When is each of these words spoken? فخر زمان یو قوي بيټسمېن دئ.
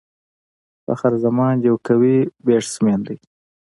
فخر 0.85 1.13
زمان 1.23 1.55
یو 1.67 1.75
قوي 1.87 2.17
بيټسمېن 2.45 2.99
دئ. 3.07 3.17